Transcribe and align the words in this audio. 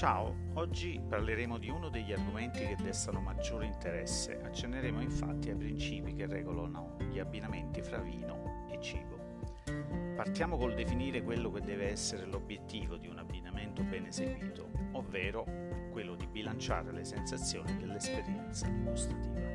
Ciao, 0.00 0.34
oggi 0.54 0.98
parleremo 1.06 1.58
di 1.58 1.68
uno 1.68 1.90
degli 1.90 2.10
argomenti 2.10 2.60
che 2.60 2.76
destano 2.80 3.20
maggiore 3.20 3.66
interesse. 3.66 4.40
Accenneremo 4.42 5.02
infatti 5.02 5.50
ai 5.50 5.56
principi 5.56 6.14
che 6.14 6.24
regolano 6.24 6.96
gli 7.10 7.18
abbinamenti 7.18 7.82
fra 7.82 7.98
vino 7.98 8.66
e 8.70 8.80
cibo. 8.80 9.18
Partiamo 10.16 10.56
col 10.56 10.72
definire 10.72 11.22
quello 11.22 11.50
che 11.50 11.60
deve 11.60 11.90
essere 11.90 12.24
l'obiettivo 12.24 12.96
di 12.96 13.08
un 13.08 13.18
abbinamento 13.18 13.82
ben 13.82 14.06
eseguito, 14.06 14.70
ovvero 14.92 15.44
quello 15.90 16.14
di 16.14 16.26
bilanciare 16.26 16.92
le 16.92 17.04
sensazioni 17.04 17.76
dell'esperienza 17.76 18.68
gustativa. 18.68 19.48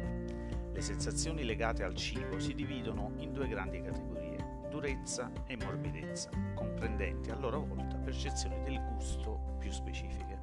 Le 0.74 0.82
sensazioni 0.82 1.44
legate 1.44 1.82
al 1.82 1.96
cibo 1.96 2.38
si 2.38 2.54
dividono 2.54 3.14
in 3.18 3.34
due 3.34 3.48
grandi 3.48 3.82
categorie, 3.82 4.68
durezza 4.70 5.32
e 5.48 5.58
morbidezza, 5.58 6.30
comprendenti 6.54 7.32
a 7.32 7.36
loro 7.36 7.66
volta 7.66 7.98
percezioni 7.98 8.62
del 8.62 8.80
gusto 8.94 9.56
più 9.58 9.72
specifiche. 9.72 10.35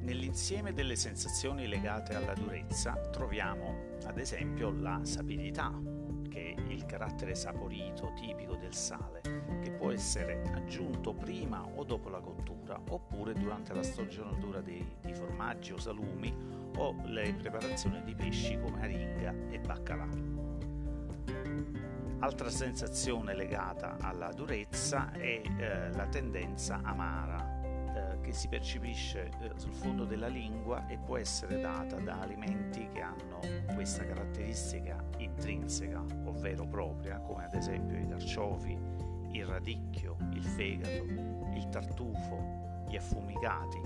Nell'insieme 0.00 0.72
delle 0.72 0.96
sensazioni 0.96 1.68
legate 1.68 2.14
alla 2.14 2.32
durezza 2.32 2.94
troviamo 3.10 3.98
ad 4.06 4.18
esempio 4.18 4.70
la 4.70 5.00
sapidità, 5.02 5.70
che 6.32 6.56
il 6.68 6.86
carattere 6.86 7.34
saporito 7.34 8.12
tipico 8.14 8.56
del 8.56 8.74
sale, 8.74 9.20
che 9.62 9.70
può 9.70 9.90
essere 9.90 10.42
aggiunto 10.54 11.12
prima 11.12 11.62
o 11.62 11.84
dopo 11.84 12.08
la 12.08 12.20
cottura, 12.20 12.80
oppure 12.88 13.34
durante 13.34 13.74
la 13.74 13.82
stagionatura 13.82 14.62
di, 14.62 14.84
di 15.02 15.12
formaggi 15.12 15.72
o 15.72 15.78
salumi 15.78 16.34
o 16.76 16.96
le 17.04 17.34
preparazioni 17.34 18.02
di 18.02 18.14
pesci 18.14 18.58
come 18.58 18.80
aringa 18.80 19.34
e 19.50 19.58
baccalà. 19.58 20.08
Altra 22.20 22.50
sensazione 22.50 23.34
legata 23.34 23.96
alla 24.00 24.32
durezza 24.32 25.10
è 25.12 25.42
eh, 25.42 25.92
la 25.92 26.06
tendenza 26.06 26.80
amara, 26.82 27.51
che 28.22 28.32
si 28.32 28.48
percepisce 28.48 29.30
eh, 29.40 29.50
sul 29.56 29.72
fondo 29.72 30.04
della 30.04 30.28
lingua 30.28 30.86
e 30.86 30.96
può 30.96 31.18
essere 31.18 31.60
data 31.60 31.96
da 31.96 32.20
alimenti 32.20 32.88
che 32.92 33.00
hanno 33.00 33.40
questa 33.74 34.06
caratteristica 34.06 35.04
intrinseca, 35.18 36.02
ovvero 36.24 36.66
propria, 36.66 37.18
come 37.18 37.44
ad 37.44 37.54
esempio 37.54 37.98
i 37.98 38.08
carciofi, 38.08 38.78
il 39.32 39.44
radicchio, 39.44 40.16
il 40.32 40.44
fegato, 40.44 41.04
il 41.54 41.68
tartufo, 41.70 42.84
gli 42.88 42.96
affumicati, 42.96 43.80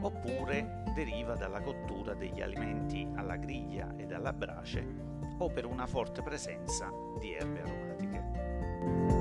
oppure 0.00 0.82
deriva 0.94 1.34
dalla 1.34 1.60
cottura 1.60 2.14
degli 2.14 2.40
alimenti 2.40 3.08
alla 3.14 3.36
griglia 3.36 3.92
e 3.96 4.12
alla 4.12 4.32
brace 4.32 5.08
o 5.38 5.48
per 5.48 5.64
una 5.64 5.86
forte 5.86 6.22
presenza 6.22 6.90
di 7.18 7.32
erbe 7.34 7.62
aromatiche. 7.62 9.19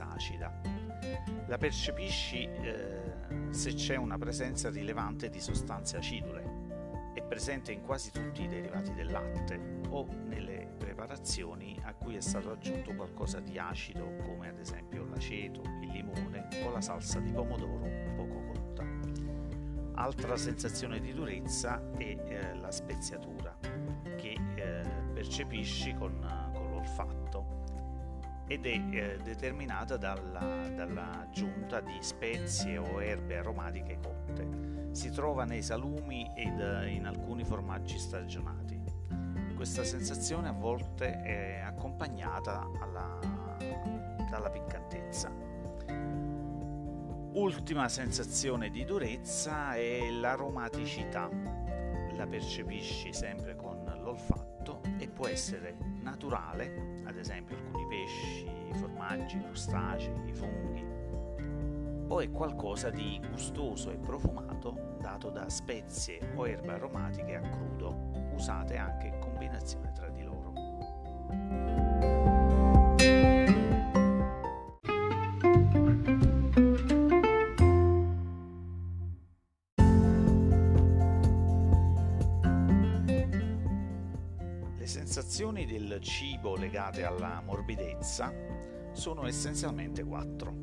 Tendenza 0.00 0.08
acida. 0.08 0.52
La 1.46 1.58
percepisci 1.58 2.44
eh, 2.44 3.12
se 3.50 3.74
c'è 3.74 3.96
una 3.96 4.16
presenza 4.18 4.70
rilevante 4.70 5.28
di 5.28 5.40
sostanze 5.40 5.96
acidule. 5.96 6.58
È 7.12 7.22
presente 7.22 7.72
in 7.72 7.82
quasi 7.82 8.10
tutti 8.10 8.44
i 8.44 8.48
derivati 8.48 8.94
del 8.94 9.10
latte 9.10 9.78
o 9.88 10.06
nelle 10.26 10.74
preparazioni 10.78 11.78
a 11.82 11.92
cui 11.94 12.16
è 12.16 12.20
stato 12.20 12.52
aggiunto 12.52 12.94
qualcosa 12.94 13.40
di 13.40 13.58
acido 13.58 14.16
come 14.22 14.48
ad 14.48 14.58
esempio 14.58 15.04
l'aceto, 15.04 15.62
il 15.80 15.88
limone 15.88 16.48
o 16.64 16.70
la 16.70 16.80
salsa 16.80 17.18
di 17.18 17.32
pomodoro 17.32 17.88
poco 18.16 18.40
cotta. 18.52 18.84
Altra 19.94 20.36
sensazione 20.36 21.00
di 21.00 21.12
durezza 21.12 21.82
è 21.96 22.02
eh, 22.02 22.54
la 22.54 22.70
speziatura 22.70 23.54
che 24.16 24.36
eh, 24.54 24.82
percepisci 25.12 25.94
con, 25.94 26.18
con 26.54 26.70
l'olfatto 26.70 27.60
ed 28.50 28.66
è 28.66 28.80
eh, 28.90 29.18
determinata 29.22 29.96
dalla, 29.96 30.68
dall'aggiunta 30.74 31.80
di 31.80 31.96
spezie 32.00 32.78
o 32.78 33.00
erbe 33.00 33.36
aromatiche 33.36 34.00
cotte. 34.02 34.88
Si 34.90 35.12
trova 35.12 35.44
nei 35.44 35.62
salumi 35.62 36.28
ed 36.34 36.58
eh, 36.58 36.88
in 36.88 37.06
alcuni 37.06 37.44
formaggi 37.44 37.96
stagionati. 37.96 38.82
Questa 39.54 39.84
sensazione 39.84 40.48
a 40.48 40.52
volte 40.52 41.20
è 41.20 41.60
accompagnata 41.64 42.68
alla, 42.80 43.20
dalla 44.28 44.50
piccantezza. 44.50 45.30
Ultima 47.34 47.88
sensazione 47.88 48.70
di 48.70 48.84
durezza 48.84 49.74
è 49.74 50.10
l'aromaticità. 50.10 51.30
La 52.14 52.26
percepisci 52.26 53.12
sempre 53.12 53.54
con 53.54 53.84
l'olfatto 54.02 54.49
e 54.98 55.08
può 55.08 55.26
essere 55.26 55.76
naturale, 56.02 57.02
ad 57.04 57.16
esempio 57.16 57.56
alcuni 57.56 57.86
pesci, 57.86 58.46
formaggi, 58.74 59.40
crostacei, 59.40 60.32
funghi, 60.32 60.84
o 62.08 62.20
è 62.20 62.30
qualcosa 62.30 62.90
di 62.90 63.20
gustoso 63.30 63.90
e 63.90 63.96
profumato 63.96 64.96
dato 65.00 65.30
da 65.30 65.48
spezie 65.48 66.32
o 66.34 66.46
erbe 66.46 66.72
aromatiche 66.72 67.36
a 67.36 67.40
crudo, 67.40 68.10
usate 68.34 68.76
anche 68.76 69.06
in 69.06 69.18
combinazione 69.18 69.89
sensazioni 85.10 85.66
del 85.66 85.98
cibo 86.00 86.54
legate 86.54 87.02
alla 87.02 87.42
morbidezza 87.44 88.32
sono 88.92 89.26
essenzialmente 89.26 90.04
quattro. 90.04 90.54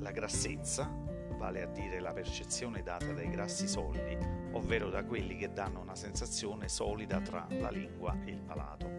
La 0.00 0.10
grassezza, 0.10 0.94
vale 1.38 1.62
a 1.62 1.66
dire 1.68 2.00
la 2.00 2.12
percezione 2.12 2.82
data 2.82 3.10
dai 3.14 3.30
grassi 3.30 3.66
solidi, 3.66 4.14
ovvero 4.52 4.90
da 4.90 5.04
quelli 5.04 5.38
che 5.38 5.54
danno 5.54 5.80
una 5.80 5.94
sensazione 5.94 6.68
solida 6.68 7.18
tra 7.22 7.46
la 7.48 7.70
lingua 7.70 8.14
e 8.26 8.32
il 8.32 8.42
palato. 8.42 8.90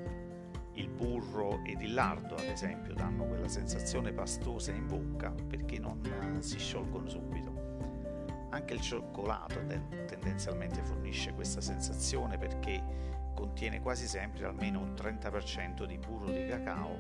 Il 0.74 0.90
burro 0.90 1.64
ed 1.64 1.82
il 1.82 1.94
lardo, 1.94 2.34
ad 2.34 2.46
esempio, 2.46 2.96
danno 2.96 3.28
quella 3.28 3.48
sensazione 3.48 4.12
pastosa 4.12 4.72
in 4.72 4.88
bocca 4.88 5.30
perché 5.30 5.78
non 5.78 6.02
si 6.40 6.58
sciolgono 6.58 7.08
subito. 7.08 7.54
Anche 8.50 8.74
il 8.74 8.82
cioccolato 8.82 9.64
tendenzialmente 10.08 10.82
fornisce 10.82 11.32
questa 11.34 11.62
sensazione 11.62 12.40
perché 12.40 13.15
contiene 13.36 13.82
quasi 13.82 14.08
sempre 14.08 14.46
almeno 14.46 14.80
un 14.80 14.94
30% 14.94 15.86
di 15.86 16.00
burro 16.00 16.32
di 16.32 16.48
cacao 16.48 16.96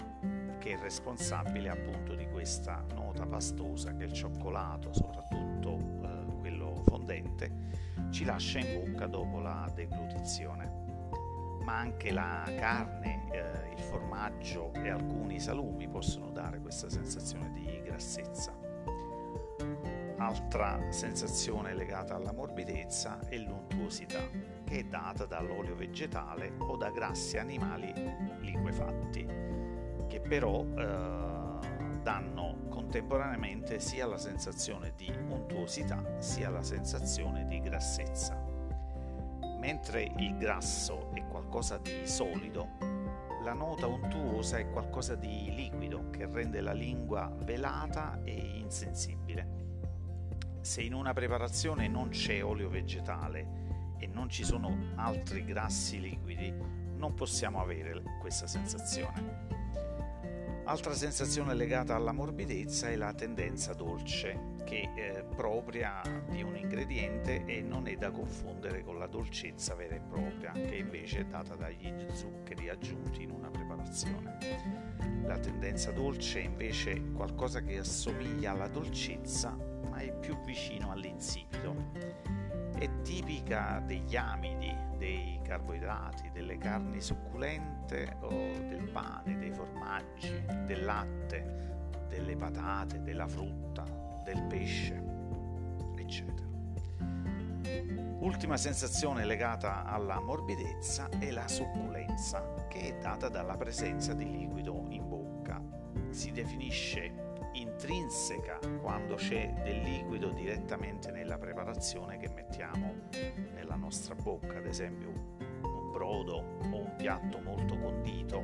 che 0.59 0.73
è 0.73 0.79
responsabile 0.79 1.69
appunto 1.69 2.13
di 2.13 2.27
questa 2.27 2.83
nota 2.93 3.25
pastosa 3.25 3.95
che 3.95 4.03
il 4.03 4.13
cioccolato, 4.13 4.93
soprattutto 4.93 5.77
eh, 6.03 6.39
quello 6.39 6.83
fondente, 6.85 7.51
ci 8.11 8.25
lascia 8.25 8.59
in 8.59 8.73
bocca 8.73 9.07
dopo 9.07 9.39
la 9.39 9.71
deglutizione. 9.73 10.83
Ma 11.63 11.77
anche 11.77 12.11
la 12.11 12.43
carne, 12.57 13.25
eh, 13.31 13.73
il 13.73 13.79
formaggio 13.79 14.71
e 14.73 14.89
alcuni 14.89 15.39
salumi 15.39 15.87
possono 15.87 16.29
dare 16.29 16.59
questa 16.59 16.89
sensazione 16.89 17.51
di 17.51 17.81
grassezza. 17.83 18.53
Altra 20.25 20.79
sensazione 20.89 21.75
legata 21.75 22.15
alla 22.15 22.33
morbidezza 22.33 23.19
è 23.27 23.37
l'untuosità, 23.37 24.27
che 24.63 24.79
è 24.79 24.83
data 24.83 25.27
dall'olio 25.27 25.75
vegetale 25.75 26.51
o 26.57 26.75
da 26.77 26.89
grassi 26.89 27.37
animali 27.37 27.93
liquefatti, 28.39 29.23
che 30.07 30.19
però 30.21 30.61
eh, 30.61 31.99
danno 32.01 32.57
contemporaneamente 32.69 33.79
sia 33.79 34.07
la 34.07 34.17
sensazione 34.17 34.93
di 34.95 35.13
untuosità 35.29 36.03
sia 36.17 36.49
la 36.49 36.63
sensazione 36.63 37.45
di 37.45 37.59
grassezza. 37.59 38.43
Mentre 39.59 40.11
il 40.17 40.37
grasso 40.37 41.11
è 41.13 41.23
qualcosa 41.27 41.77
di 41.77 42.07
solido, 42.07 42.69
la 43.43 43.53
nota 43.53 43.85
untuosa 43.85 44.57
è 44.57 44.71
qualcosa 44.71 45.13
di 45.13 45.53
liquido 45.53 46.09
che 46.09 46.25
rende 46.25 46.61
la 46.61 46.73
lingua 46.73 47.31
velata 47.43 48.19
e 48.23 48.31
insensibile 48.33 49.64
se 50.65 50.81
in 50.81 50.95
una 50.95 51.13
preparazione 51.13 51.87
non 51.87 52.09
c'è 52.09 52.43
olio 52.43 52.69
vegetale 52.69 53.93
e 53.99 54.07
non 54.07 54.29
ci 54.29 54.43
sono 54.43 54.75
altri 54.95 55.45
grassi 55.45 56.01
liquidi, 56.01 56.51
non 56.95 57.13
possiamo 57.13 57.61
avere 57.61 58.01
questa 58.19 58.47
sensazione. 58.47 59.43
Altra 60.63 60.95
sensazione 60.95 61.53
legata 61.53 61.93
alla 61.93 62.11
morbidezza 62.11 62.89
è 62.89 62.95
la 62.95 63.13
tendenza 63.13 63.73
dolce, 63.73 64.55
che 64.65 64.91
è 64.95 65.23
propria 65.23 66.01
di 66.29 66.41
un 66.41 66.57
ingrediente 66.57 67.45
e 67.45 67.61
non 67.61 67.85
è 67.85 67.95
da 67.95 68.09
confondere 68.09 68.83
con 68.83 68.97
la 68.97 69.05
dolcezza 69.05 69.75
vera 69.75 69.93
e 69.93 70.01
propria, 70.01 70.51
che 70.53 70.77
invece 70.77 71.19
è 71.19 71.25
data 71.25 71.55
dagli 71.55 71.93
zuccheri 72.11 72.69
aggiunti 72.69 73.21
in 73.21 73.29
una 73.29 73.51
preparazione. 73.51 74.39
La 75.25 75.37
tendenza 75.37 75.91
dolce 75.91 76.39
è 76.39 76.43
invece 76.43 77.11
qualcosa 77.11 77.61
che 77.61 77.77
assomiglia 77.77 78.51
alla 78.51 78.67
dolcezza, 78.67 79.64
ma 79.95 80.01
è 80.01 80.11
più 80.11 80.37
vicino 80.41 80.91
all'insipido. 80.91 81.73
È 82.77 83.01
tipica 83.01 83.81
degli 83.85 84.17
amidi, 84.17 84.75
dei 84.97 85.39
carboidrati, 85.41 86.29
delle 86.33 86.57
carni 86.57 86.99
succulente 86.99 88.17
o 88.19 88.27
del 88.27 88.89
pane, 88.91 89.37
dei 89.37 89.51
formaggi, 89.51 90.43
del 90.65 90.83
latte, 90.83 91.77
delle 92.09 92.35
patate, 92.35 93.01
della 93.01 93.27
frutta, 93.27 93.85
del 94.25 94.43
pesce, 94.43 95.01
eccetera. 95.95 96.43
Ultima 98.19 98.57
sensazione 98.57 99.23
legata 99.23 99.85
alla 99.85 100.19
morbidezza 100.19 101.07
è 101.19 101.31
la 101.31 101.47
succulenza, 101.47 102.65
che 102.67 102.97
è 102.97 102.99
data 102.99 103.29
dalla 103.29 103.55
presenza 103.55 104.13
di 104.13 104.29
liquido 104.29 104.87
in 104.89 105.07
bocca. 105.07 105.61
Si 106.09 106.31
definisce 106.31 107.24
intrinseca 107.75 108.57
quando 108.79 109.15
c'è 109.15 109.53
del 109.63 109.81
liquido 109.81 110.29
direttamente 110.29 111.11
nella 111.11 111.37
preparazione 111.37 112.17
che 112.17 112.29
mettiamo 112.29 112.93
nella 113.53 113.75
nostra 113.75 114.15
bocca, 114.15 114.57
ad 114.57 114.65
esempio 114.65 115.09
un 115.09 115.91
brodo 115.91 116.35
o 116.35 116.77
un 116.77 116.93
piatto 116.95 117.39
molto 117.41 117.77
condito 117.77 118.37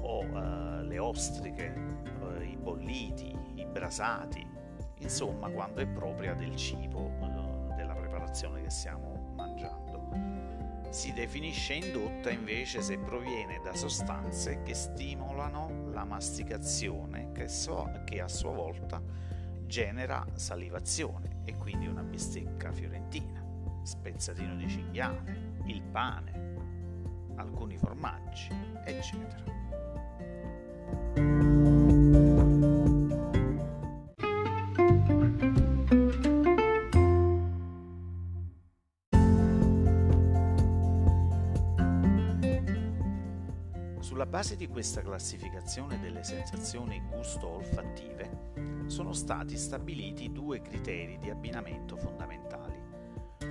o 0.00 0.22
uh, 0.22 0.82
le 0.82 0.98
ostriche, 0.98 1.74
uh, 2.20 2.42
i 2.42 2.56
bolliti, 2.56 3.34
i 3.54 3.64
brasati, 3.64 4.46
insomma 4.98 5.48
quando 5.48 5.80
è 5.80 5.86
propria 5.86 6.34
del 6.34 6.54
cibo, 6.54 7.00
uh, 7.00 7.74
della 7.74 7.94
preparazione 7.94 8.62
che 8.62 8.70
stiamo. 8.70 9.07
Si 10.90 11.12
definisce 11.12 11.74
indotta 11.74 12.30
invece 12.30 12.80
se 12.80 12.98
proviene 12.98 13.60
da 13.62 13.74
sostanze 13.74 14.62
che 14.62 14.74
stimolano 14.74 15.90
la 15.90 16.04
masticazione 16.04 17.32
che, 17.32 17.48
so, 17.48 17.90
che 18.04 18.20
a 18.20 18.28
sua 18.28 18.52
volta 18.52 19.02
genera 19.66 20.26
salivazione 20.34 21.42
e 21.44 21.56
quindi 21.56 21.86
una 21.86 22.02
bistecca 22.02 22.72
fiorentina, 22.72 23.44
spezzatino 23.82 24.56
di 24.56 24.68
cinghiale, 24.68 25.56
il 25.66 25.82
pane, 25.82 26.54
alcuni 27.36 27.76
formaggi, 27.76 28.48
eccetera. 28.84 29.57
Sulla 44.18 44.30
base 44.30 44.56
di 44.56 44.66
questa 44.66 45.00
classificazione 45.00 46.00
delle 46.00 46.24
sensazioni 46.24 47.00
gusto-olfattive 47.08 48.86
sono 48.86 49.12
stati 49.12 49.56
stabiliti 49.56 50.32
due 50.32 50.60
criteri 50.60 51.18
di 51.18 51.30
abbinamento 51.30 51.96
fondamentali, 51.96 52.82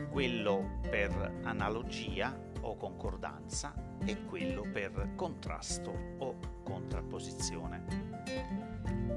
quello 0.09 0.79
per 0.81 1.39
analogia 1.43 2.37
o 2.59 2.75
concordanza 2.75 3.73
e 4.03 4.25
quello 4.25 4.69
per 4.69 5.13
contrasto 5.15 6.17
o 6.17 6.37
contrapposizione. 6.63 7.85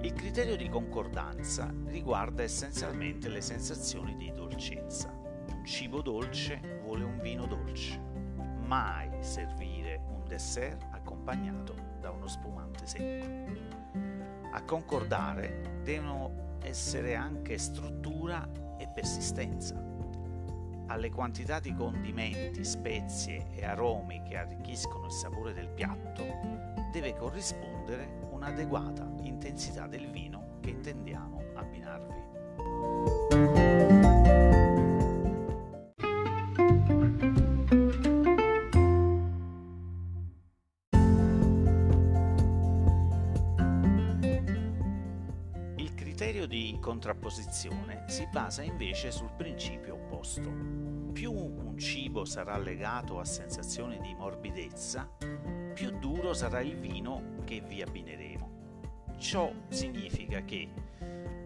Il 0.02 0.12
criterio 0.12 0.54
di 0.54 0.68
concordanza 0.68 1.74
riguarda 1.86 2.44
essenzialmente 2.44 3.28
le 3.28 3.40
sensazioni 3.40 4.14
di 4.14 4.30
dolcezza. 4.30 5.10
Un 5.48 5.64
cibo 5.64 6.00
dolce 6.00 6.80
vuole 6.84 7.02
un 7.02 7.18
vino 7.18 7.44
dolce. 7.46 7.98
Mai 8.60 9.10
servire 9.18 10.00
un 10.06 10.22
dessert 10.28 10.89
accompagnato 11.30 11.74
da 12.00 12.10
uno 12.10 12.26
spumante 12.26 12.86
secco. 12.86 13.26
A 14.52 14.62
concordare 14.62 15.80
devono 15.84 16.58
essere 16.62 17.14
anche 17.14 17.56
struttura 17.56 18.48
e 18.78 18.88
persistenza. 18.88 19.88
Alle 20.86 21.10
quantità 21.10 21.60
di 21.60 21.72
condimenti, 21.72 22.64
spezie 22.64 23.46
e 23.52 23.64
aromi 23.64 24.22
che 24.28 24.36
arricchiscono 24.36 25.06
il 25.06 25.12
sapore 25.12 25.52
del 25.52 25.68
piatto 25.68 26.24
deve 26.90 27.14
corrispondere 27.14 28.18
un'adeguata 28.30 29.08
intensità 29.22 29.86
del 29.86 30.10
vino 30.10 30.58
che 30.60 30.70
intendiamo 30.70 31.42
abbinarvi. 31.54 33.29
Contrapposizione 47.10 48.04
si 48.06 48.26
basa 48.30 48.62
invece 48.62 49.10
sul 49.10 49.32
principio 49.36 49.94
opposto. 49.94 50.48
Più 51.12 51.32
un 51.32 51.76
cibo 51.76 52.24
sarà 52.24 52.56
legato 52.56 53.18
a 53.18 53.24
sensazioni 53.24 53.98
di 54.00 54.14
morbidezza, 54.14 55.08
più 55.74 55.90
duro 55.98 56.32
sarà 56.32 56.60
il 56.60 56.76
vino 56.76 57.38
che 57.44 57.60
vi 57.60 57.82
abbineremo. 57.82 58.58
Ciò 59.18 59.52
significa 59.68 60.42
che 60.44 60.68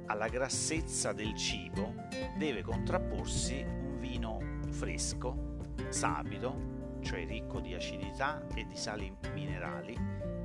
alla 0.06 0.28
grassezza 0.28 1.12
del 1.12 1.34
cibo 1.34 1.94
deve 2.37 2.62
contrapporsi 2.62 3.62
un 3.62 3.99
vino 3.99 4.60
fresco, 4.69 5.56
sapido, 5.88 6.99
cioè 7.00 7.26
ricco 7.26 7.60
di 7.60 7.75
acidità 7.75 8.46
e 8.55 8.67
di 8.67 8.76
sali 8.76 9.14
minerali 9.32 9.99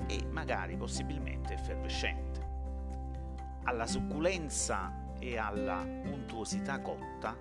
e 0.07 0.25
magari 0.31 0.77
possibilmente 0.77 1.54
effervescente 1.54 2.39
alla 3.69 3.86
succulenza 3.86 4.92
e 5.19 5.38
alla 5.38 5.81
untuosità 5.81 6.80
cotta 6.80 7.38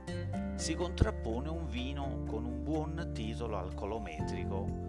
si 0.57 0.75
contrappone 0.75 1.49
un 1.49 1.67
vino 1.67 2.25
con 2.27 2.45
un 2.45 2.63
buon 2.63 3.11
titolo 3.15 3.57
alcolometrico 3.57 4.87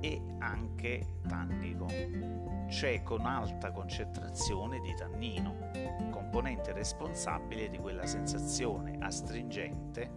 e 0.00 0.20
anche 0.38 1.18
tannico, 1.26 1.86
cioè 2.68 3.02
con 3.02 3.24
alta 3.26 3.72
concentrazione 3.72 4.80
di 4.80 4.94
tannino, 4.94 5.70
componente 6.10 6.72
responsabile 6.72 7.68
di 7.68 7.78
quella 7.78 8.06
sensazione 8.06 8.96
astringente 9.00 10.10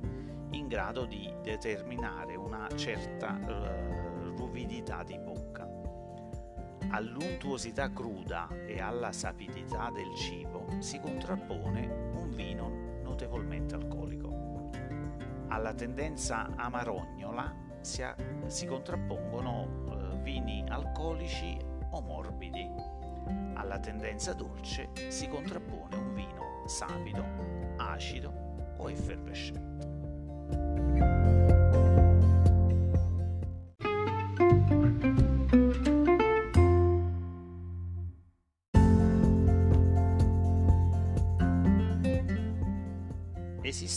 in 0.52 0.68
grado 0.68 1.06
di 1.06 1.32
determinare 1.42 2.36
una 2.36 2.68
certa 2.76 3.40
uh, 3.42 4.36
ruvidità 4.36 5.04
di 5.04 5.18
bocca 5.18 5.51
all'untuosità 6.90 7.92
cruda 7.92 8.48
e 8.66 8.80
alla 8.80 9.12
sapidità 9.12 9.90
del 9.92 10.14
cibo 10.16 10.66
si 10.80 11.00
contrappone 11.00 12.12
un 12.16 12.32
vino 12.34 13.02
notevolmente 13.04 13.76
alcolico. 13.76 14.70
Alla 15.48 15.74
tendenza 15.74 16.50
amarognola 16.56 17.54
si, 17.82 18.02
ha, 18.02 18.16
si 18.48 18.66
contrappongono 18.66 19.86
eh, 19.90 20.18
vini 20.22 20.64
alcolici 20.68 21.58
o 21.92 22.02
morbidi. 22.02 22.70
Alla 23.56 23.80
tendenza 23.80 24.34
dolce 24.34 24.90
si 25.10 25.28
contrappone 25.28 25.96
un 25.96 26.14
vino 26.14 26.64
sapido, 26.66 27.24
acido 27.78 28.74
o 28.78 28.90
effervescente. 28.90 29.71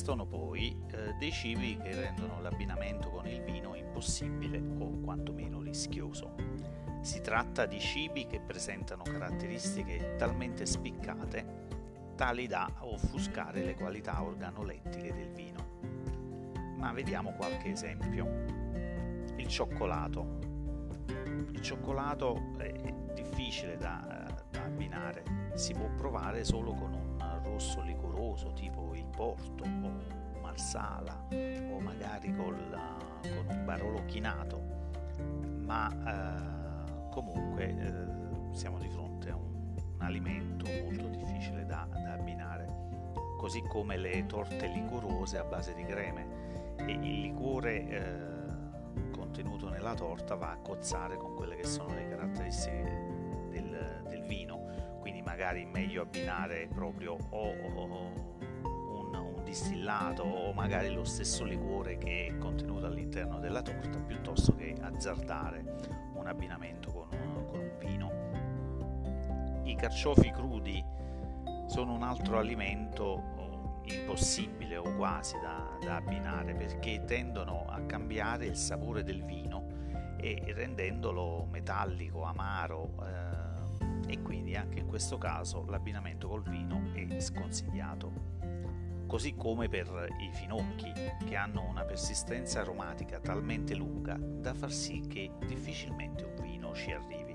Esistono 0.05 0.27
poi 0.27 0.77
eh, 0.91 1.15
dei 1.19 1.33
cibi 1.33 1.79
che 1.79 1.95
rendono 1.95 2.39
l'abbinamento 2.43 3.09
con 3.09 3.27
il 3.27 3.41
vino 3.41 3.75
impossibile 3.75 4.63
o 4.81 5.01
quantomeno 5.01 5.63
rischioso. 5.63 6.35
Si 7.01 7.23
tratta 7.23 7.65
di 7.65 7.81
cibi 7.81 8.27
che 8.27 8.39
presentano 8.39 9.03
caratteristiche 9.03 10.17
talmente 10.19 10.67
spiccate 10.67 12.13
tali 12.17 12.47
da 12.47 12.71
offuscare 12.81 13.65
le 13.65 13.75
qualità 13.77 14.23
organolettiche 14.23 15.15
del 15.15 15.31
vino. 15.31 15.81
Ma 16.77 16.93
vediamo 16.93 17.33
qualche 17.33 17.71
esempio. 17.71 18.45
Il 19.37 19.49
cioccolato. 19.49 20.39
Il 21.51 21.63
cioccolato 21.63 22.53
è 22.59 22.95
difficile 23.15 23.79
da, 23.79 24.27
da 24.51 24.65
abbinare, 24.65 25.53
si 25.55 25.73
può 25.73 25.89
provare 25.97 26.45
solo 26.45 26.75
con 26.75 26.93
un 26.93 27.41
rosso 27.43 27.81
licoroso 28.15 28.53
tipo 28.53 28.93
Porto 29.11 29.65
o 29.65 30.41
Marsala 30.41 31.27
o 31.31 31.81
magari 31.81 32.35
col, 32.35 32.57
con 33.23 33.57
un 33.57 33.65
barolo 33.65 34.05
chinato, 34.07 34.63
ma 35.65 35.89
eh, 35.91 37.11
comunque 37.11 37.69
eh, 37.69 38.55
siamo 38.57 38.79
di 38.79 38.89
fronte 38.89 39.31
a 39.31 39.37
un, 39.37 39.77
un 39.77 40.01
alimento 40.01 40.67
molto 40.85 41.09
difficile 41.09 41.65
da, 41.65 41.89
da, 41.91 42.13
abbinare 42.13 42.67
così 43.37 43.63
come 43.63 43.97
le 43.97 44.27
torte 44.27 44.67
liquorose 44.67 45.39
a 45.39 45.45
base 45.45 45.75
di 45.75 45.85
creme. 45.85 46.43
E 46.77 46.93
il 46.93 47.21
liquore 47.21 47.89
eh, 47.89 49.11
contenuto 49.11 49.69
nella 49.69 49.95
torta 49.95 50.35
va 50.35 50.51
a 50.53 50.57
cozzare 50.57 51.17
con 51.17 51.35
quelle 51.35 51.57
che 51.57 51.65
sono 51.65 51.95
le 51.95 52.09
caratteristiche 52.09 53.49
del, 53.51 54.03
del 54.09 54.23
vino, 54.23 54.64
magari 55.35 55.65
meglio 55.65 56.03
abbinare 56.03 56.69
proprio 56.73 57.17
o, 57.31 57.51
un, 57.75 57.91
un 57.91 59.43
distillato 59.43 60.23
o 60.23 60.53
magari 60.53 60.95
lo 60.95 61.03
stesso 61.03 61.43
liquore 61.43 61.99
che 61.99 62.29
è 62.29 62.39
contenuto 62.39 62.87
all'interno 62.87 63.41
della 63.41 63.61
torta 63.61 63.99
piuttosto 63.99 64.55
che 64.55 64.77
azzardare 64.81 65.65
un 66.15 66.29
abbinamento 66.29 66.93
con 66.93 67.09
un, 67.11 67.47
con 67.47 67.59
un 67.59 67.79
vino. 67.81 68.13
I 69.65 69.75
carciofi 69.75 70.31
crudi 70.31 70.85
sono 71.67 71.95
un 71.95 72.05
altro 72.05 72.39
alimento 72.39 73.03
oh, 73.03 73.81
impossibile 73.87 74.77
o 74.77 74.95
quasi 74.95 75.35
da, 75.41 75.77
da, 75.85 75.97
abbinare 75.97 76.55
perché 76.55 77.03
tendono 77.05 77.65
a 77.67 77.81
cambiare 77.81 78.47
il 78.47 78.55
sapore 78.55 79.03
del 79.03 79.25
vino 79.25 79.67
e 80.17 80.41
rendendolo 80.55 81.45
metallico, 81.51 82.23
amaro 82.23 82.93
eh, 83.03 83.24
e 84.55 84.57
quindi 84.57 84.57
anche 84.57 84.79
in 84.79 84.87
questo 84.87 85.19
caso 85.19 85.65
l'abbinamento 85.69 86.29
col 86.29 86.43
vino 86.43 86.93
è 86.93 87.21
sconsigliato. 87.21 88.33
Così 89.07 89.35
come 89.35 89.69
per 89.69 90.09
i 90.21 90.31
finocchi 90.33 90.93
che 91.27 91.37
hanno 91.37 91.69
una 91.69 91.85
persistenza 91.85 92.61
aromatica 92.61 93.21
talmente 93.21 93.75
lunga 93.75 94.17
da 94.19 94.55
far 94.55 94.73
sì 94.73 95.01
che 95.09 95.31
difficilmente 95.47 96.25
un 96.25 96.35
vino 96.41 96.75
ci 96.75 96.93
arrivi 96.93 97.33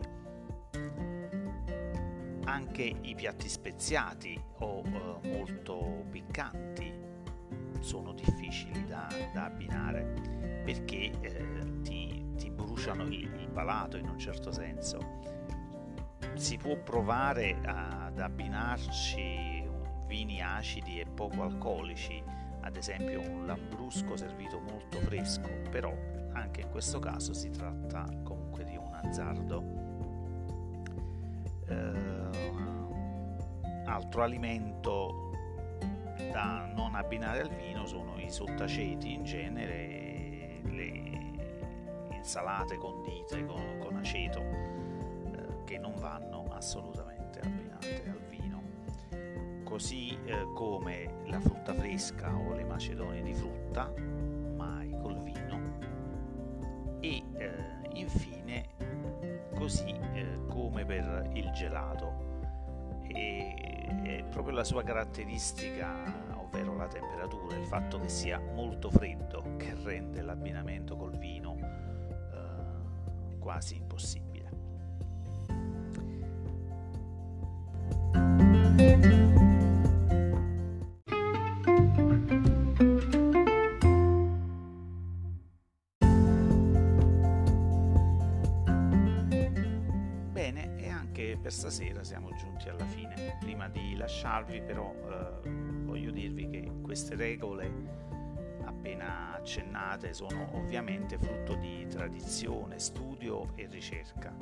anche 2.46 2.96
i 3.02 3.14
piatti 3.14 3.48
speziati 3.48 4.42
o 4.60 4.82
eh, 4.84 5.38
molto 5.38 6.06
piccanti 6.10 6.92
sono 7.80 8.12
difficili 8.14 8.88
da, 8.88 9.08
da 9.32 9.46
abbinare 9.46 10.62
perché 10.66 11.12
eh, 11.22 11.82
ti, 11.84 12.26
ti, 12.38 12.50
bruciano 12.50 13.04
il, 13.04 13.32
il, 13.40 13.50
palato 13.54 13.98
in 13.98 14.10
un 14.10 14.18
certo 14.18 14.52
senso. 14.52 15.39
Si 16.40 16.56
può 16.56 16.78
provare 16.78 17.58
ad 17.66 18.18
abbinarci 18.18 19.70
vini 20.08 20.42
acidi 20.42 21.02
e 21.02 21.06
poco 21.06 21.44
alcolici, 21.44 22.24
ad 22.62 22.78
esempio 22.78 23.20
un 23.20 23.46
lambrusco 23.46 24.16
servito 24.16 24.58
molto 24.58 25.00
fresco, 25.02 25.50
però 25.70 25.94
anche 26.32 26.62
in 26.62 26.70
questo 26.70 27.00
caso 27.00 27.34
si 27.34 27.50
tratta 27.50 28.06
comunque 28.24 28.64
di 28.64 28.78
un 28.78 28.94
azzardo. 28.94 29.64
Eh, 31.68 32.32
altro 33.86 34.24
alimento 34.24 35.32
da 36.32 36.72
non 36.74 36.96
abbinare 36.96 37.42
al 37.42 37.50
vino 37.50 37.86
sono 37.86 38.18
i 38.18 38.32
sottaceti 38.32 39.12
in 39.12 39.26
genere, 39.26 40.62
le 40.64 42.16
insalate 42.16 42.78
condite 42.78 43.46
con, 43.46 43.78
con 43.78 43.98
aceto 43.98 44.69
che 45.70 45.78
non 45.78 45.94
vanno 46.00 46.48
assolutamente 46.50 47.40
abbinate 47.42 48.10
al 48.10 48.22
vino, 48.28 48.64
così 49.64 50.18
eh, 50.26 50.48
come 50.56 51.22
la 51.28 51.40
frutta 51.40 51.76
fresca 51.76 52.36
o 52.36 52.56
le 52.56 52.64
macedonie 52.64 53.22
di 53.22 53.36
frutta, 53.36 53.94
mai 54.56 54.90
col 55.00 55.22
vino, 55.22 56.98
e 57.02 57.24
eh, 57.38 57.52
infine 57.94 58.70
così 59.54 59.96
eh, 60.14 60.40
come 60.48 60.86
per 60.86 61.30
il 61.34 61.52
gelato. 61.52 63.04
E 63.08 63.54
è 64.06 64.24
proprio 64.24 64.56
la 64.56 64.64
sua 64.64 64.82
caratteristica, 64.82 66.34
ovvero 66.34 66.76
la 66.76 66.88
temperatura, 66.88 67.56
il 67.58 67.66
fatto 67.66 68.00
che 68.00 68.10
sia 68.10 68.40
molto 68.40 68.90
freddo, 68.90 69.56
che 69.58 69.76
rende 69.84 70.24
l'abbinamento 70.24 70.96
col 70.96 71.16
vino 71.16 71.58
eh, 72.34 73.38
quasi 73.38 73.76
impossibile. 73.76 74.29
Per 91.50 91.58
stasera 91.58 92.04
siamo 92.04 92.30
giunti 92.36 92.70
alla 92.70 92.86
fine. 92.86 93.38
Prima 93.40 93.68
di 93.68 93.96
lasciarvi 93.96 94.62
però 94.62 94.94
eh, 94.94 95.50
voglio 95.84 96.12
dirvi 96.12 96.48
che 96.48 96.72
queste 96.84 97.16
regole 97.16 97.72
appena 98.66 99.34
accennate 99.34 100.14
sono 100.14 100.48
ovviamente 100.54 101.18
frutto 101.18 101.56
di 101.56 101.88
tradizione, 101.88 102.78
studio 102.78 103.56
e 103.56 103.68
ricerca. 103.68 104.36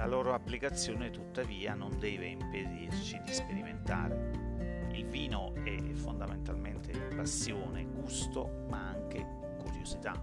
La 0.00 0.06
loro 0.06 0.32
applicazione 0.32 1.10
tuttavia 1.10 1.74
non 1.74 1.98
deve 1.98 2.24
impedirci 2.28 3.20
di 3.22 3.34
sperimentare. 3.34 4.88
Il 4.92 5.04
vino 5.04 5.52
è 5.62 5.76
fondamentalmente 5.92 6.98
passione, 7.14 7.84
gusto, 7.84 8.64
ma 8.70 8.88
anche 8.88 9.22
curiosità. 9.58 10.14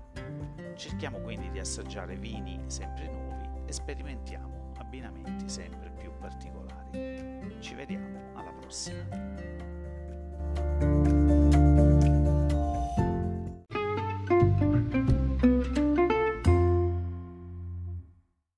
Cerchiamo 0.75 1.19
quindi 1.19 1.51
di 1.51 1.59
assaggiare 1.59 2.15
vini 2.15 2.59
sempre 2.65 3.07
nuovi 3.07 3.47
e 3.67 3.71
sperimentiamo 3.71 4.71
abbinamenti 4.79 5.47
sempre 5.47 5.91
più 5.91 6.09
particolari. 6.17 7.55
Ci 7.59 7.75
vediamo 7.75 8.31
alla 8.33 8.53
prossima. 8.53 9.05